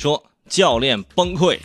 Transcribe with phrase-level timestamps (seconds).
[0.00, 1.58] 说教练崩溃。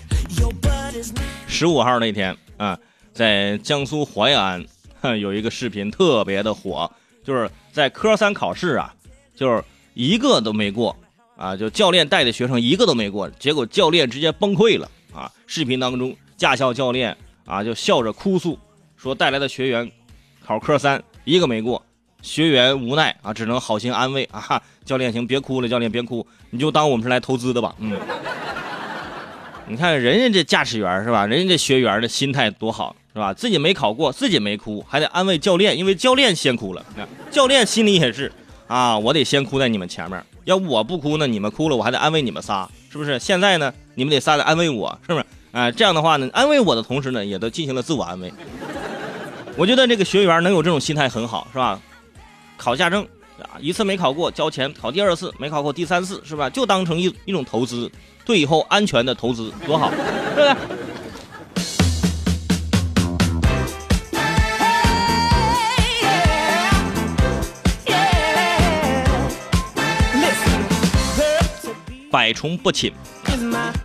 [1.47, 2.77] 十五号那天啊，
[3.13, 4.61] 在江苏淮安
[5.21, 6.91] 有一个视频特别的火，
[7.23, 8.93] 就是在科三考试啊，
[9.33, 9.63] 就是
[9.93, 10.93] 一个都没过
[11.37, 15.31] 啊，就教练带的学生一个都没过，结果教练直接崩溃了啊！
[15.47, 17.15] 视频当中，驾校教练
[17.45, 18.59] 啊就笑着哭诉，
[18.97, 19.89] 说带来的学员
[20.45, 21.81] 考科三一个没过，
[22.21, 27.97] 学员无奈啊，只能好心安慰啊，教练行别哭了，教练别哭，你就当我们是来投资的吧，嗯。
[29.67, 31.25] 你看人家这驾驶员是吧？
[31.25, 33.33] 人家这学员的心态多好是吧？
[33.33, 36.85] 自己没考过，自己没哭，还得安慰教练，因为教练先哭了。
[37.31, 38.31] 教练心里也是
[38.67, 43.17] 啊，我得先哭在你们前面，要不我不哭呢，你们哭了，我还得安慰你们仨，是不是？
[43.17, 45.25] 现在呢，你们得仨得安慰我，是不是？
[45.51, 48.31] 啊，这样的话呢，安慰我的同时呢，也都进行了自我安慰。
[49.57, 51.79] 我觉得这个学员能有这种心态很好，是吧？
[52.57, 53.07] 考驾证
[53.43, 56.49] 啊，一次没考过交钱，考第二次没考过第三次，是吧？
[56.49, 57.91] 就当成一一种投资。
[58.25, 59.91] 对以后安全的投资多好，
[60.35, 60.55] 对不对？
[72.09, 72.91] 百虫不侵，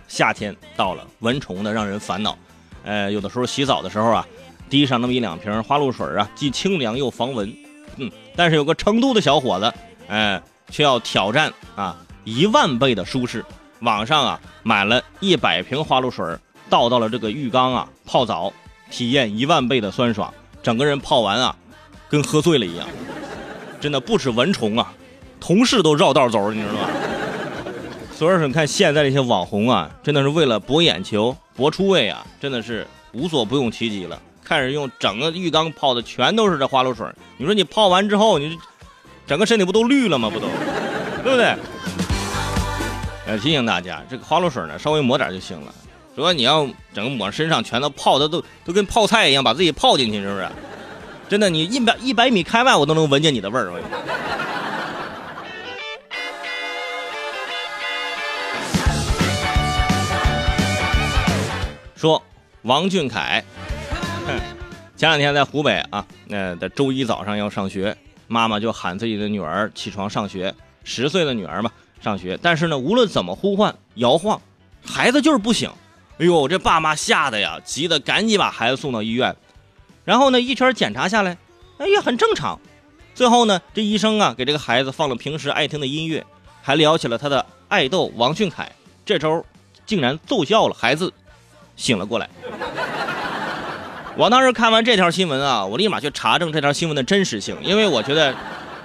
[0.07, 2.35] 夏天到了，蚊虫呢让人烦恼。
[2.83, 4.25] 呃，有的时候洗澡的时候啊，
[4.69, 7.53] 滴上那么一两瓶花露水啊，既清凉又防蚊。
[7.97, 9.73] 嗯，但是有个成都的小伙子，
[10.07, 13.43] 哎，却要挑战啊一万倍的舒适。
[13.81, 16.37] 网上啊买了一百瓶花露水，
[16.69, 18.53] 倒到了这个浴缸啊泡澡，
[18.89, 21.55] 体验一万倍的酸爽，整个人泡完啊，
[22.07, 22.87] 跟喝醉了一样。
[23.79, 24.93] 真的不止蚊虫啊，
[25.39, 26.89] 同事都绕道走，你知道吗？
[28.13, 34.21] 所以说你看现在这些网红啊，真的是为了博眼球、博出位啊，真的是无所不用其极了。
[34.51, 37.07] 看人用整个浴缸泡的全都是这花露水，
[37.37, 38.59] 你说你泡完之后，你
[39.25, 40.29] 整个身体不都绿了吗？
[40.29, 40.47] 不都，
[41.23, 41.55] 对不对？
[43.37, 45.73] 提醒大家，这个花露水呢，稍微抹点就行了。
[46.17, 50.49] 主要你要整个抹身上，全都泡的都都跟泡菜一样，把自己泡进去，是不是？
[51.29, 53.71] 真的，你一百一百米开外，我都能闻见你的味儿。
[61.95, 62.21] 说
[62.63, 63.41] 王俊凯，
[64.95, 67.95] 前两天在湖北啊，那的周一早上要上学，
[68.27, 71.71] 妈妈就喊自己的女儿起床上学，十岁的女儿嘛。
[72.01, 74.41] 上学，但是呢，无论怎么呼唤摇晃，
[74.83, 75.69] 孩子就是不醒。
[76.17, 79.35] 哎呦，这爸妈吓得呀，急得赶紧把孩子送到医院。
[80.03, 81.37] 然后呢，一圈检查下来，
[81.77, 82.59] 哎呀，很正常。
[83.13, 86.25] 最后呢，这医生啊，给这个孩子放了平时爱听的音乐，
[86.63, 88.71] 还聊起了他的爱豆王俊凯。
[89.05, 89.45] 这招
[89.85, 91.13] 竟然奏效了，孩子
[91.75, 92.27] 醒了过来。
[94.17, 98.35] 我当时看完这条新闻啊，我立马去查证这条新闻的真实性，因为我觉得。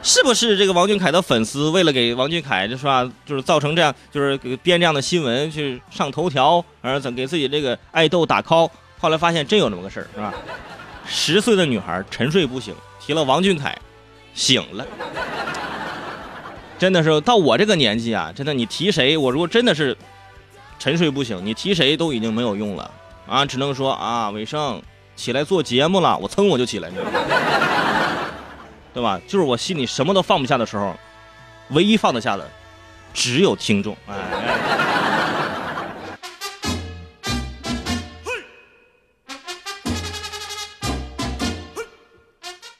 [0.02, 8.70] 是不是这个王俊凯的粉丝为了给王俊凯，就是吧，就是造成这样，就是编这样的新闻去上头条，然后怎给自己这个爱豆打 call？
[9.00, 10.32] 后来发现真有这么个事儿，是吧？
[11.08, 13.76] 十岁的女孩沉睡不醒，提了王俊凯，
[14.32, 14.86] 醒了。
[16.78, 19.96] 真的是到我这个年纪啊，真的你提谁，我如果真的是
[20.78, 22.88] 沉睡不醒，你提谁都已经没有用了
[23.26, 24.80] 啊，只能说啊，伟生
[25.16, 26.90] 起来做节目了，我噌我就起来。
[28.92, 29.20] 对吧？
[29.26, 30.94] 就是我心里什么都放不下的时候，
[31.70, 32.48] 唯一放得下的
[33.12, 33.96] 只有听众。
[34.06, 34.14] 哎，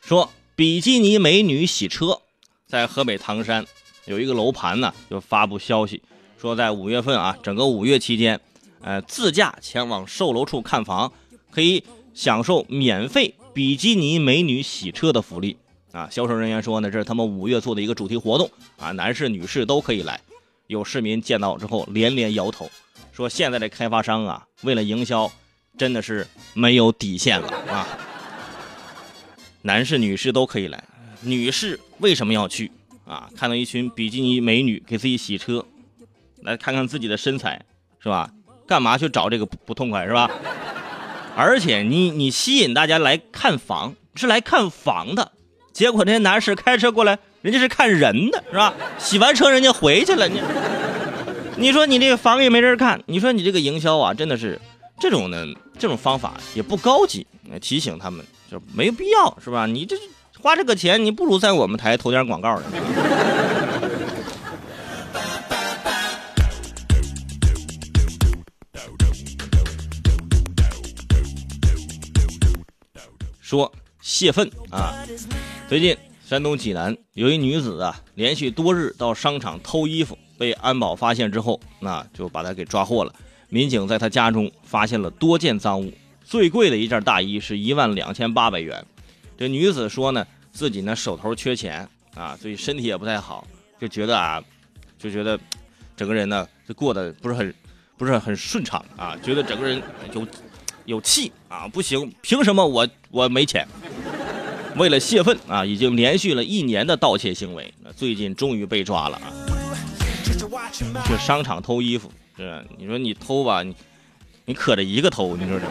[0.03, 2.22] 说比基尼美女洗车，
[2.66, 3.66] 在河北唐山
[4.06, 6.03] 有一个楼盘呢，就发布消息
[6.41, 8.41] 说，在五月份啊，整个五月期间，
[8.80, 11.12] 呃，自驾前往售楼处看房，
[11.50, 11.84] 可以
[12.16, 15.59] 享受免费比基尼美女洗车的福利。
[15.93, 20.19] 啊，销售人员说呢，这是他们五月做的一个主题活动啊，男士女士都可以来。
[20.66, 22.71] 有市民见到之后连连摇头，
[23.12, 25.31] 说现在的开发商啊，为了营销，
[25.77, 27.87] 真的是没有底线了啊。
[29.62, 30.83] 男士女士都可以来，
[31.21, 32.72] 女士为什么要去
[33.04, 33.30] 啊？
[33.36, 35.65] 看到一群比基尼美女给自己洗车，
[36.41, 37.62] 来看看自己的身材
[38.01, 38.30] 是吧？
[38.66, 40.30] 干嘛去找这个不不痛快是吧？
[41.36, 45.33] 而且你你吸引大家来看房，是来看房的。
[45.72, 48.72] 结果那些男士开车过来，人家是看人的，是吧？
[48.98, 50.41] 洗完车人家回去了，你，
[51.56, 54.59] 你说你这个房也没人看，你说你这个营销啊，真的是
[54.98, 55.44] 这种呢
[55.78, 57.27] 这种方法也不高级。
[57.60, 59.66] 提醒他们就没必要，是吧？
[59.66, 59.94] 你这
[60.41, 62.65] 花这个钱，你不如在我们台投点广告呢。
[73.56, 73.72] 说
[74.03, 74.92] 泄愤啊！
[75.66, 83.14] 最近，山东济南有一女子啊，连续多日到商场偷衣服被安保发现之后，那就把她给抓获了。
[83.48, 85.91] 民警在她家中发现了多件赃物，
[86.22, 88.84] 最贵的一件大衣是一万两千八百元。
[89.38, 93.47] 这女子说呢，自己呢手头缺钱啊，所以身体也不太好，
[93.80, 94.44] 就觉得啊，
[94.98, 95.41] 就觉得
[95.97, 97.54] 整个人呢就过得不是很
[97.97, 99.82] 不是很顺畅啊，觉得整个人
[100.12, 100.28] 有
[100.86, 103.66] 有气啊，不行，凭什么我我没钱？
[104.77, 109.27] 为了泄愤啊，已经连续了一年的盗窃行为，最近终于被抓了啊！
[111.04, 112.10] 去商场偷衣服。
[112.36, 113.74] 是，你说你偷吧，你
[114.44, 115.66] 你可着一个偷，你说这，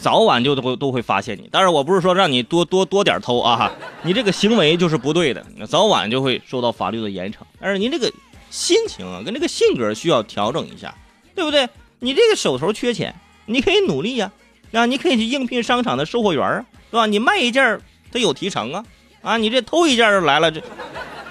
[0.00, 1.48] 早晚就都都会发现你。
[1.50, 3.72] 但是我不是说让你多多多点偷啊，
[4.02, 7.38] 你这个行为就是不对的，早晚就会受到法律的严惩。
[7.58, 8.12] 但是您这个
[8.50, 10.94] 心情啊，跟这个性格需要调整一下，
[11.34, 11.68] 对不对？
[12.00, 13.14] 你这个手头缺钱，
[13.46, 14.30] 你可以努力呀，
[14.72, 17.06] 啊，你可以去应聘商场的售货员啊，是吧？
[17.06, 17.80] 你卖一件
[18.12, 18.84] 他有提成啊，
[19.22, 20.62] 啊，你这偷一件就来了，这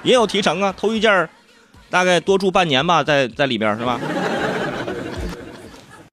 [0.03, 1.29] 也有提成啊，偷一件
[1.89, 3.99] 大概多住半年吧，在在里边是吧？